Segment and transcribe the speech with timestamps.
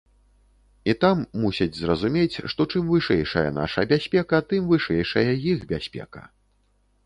[0.91, 6.21] І там мусяць зразумець, што чым вышэйшая наша бяспека, тым вышэйшая іх бяспека.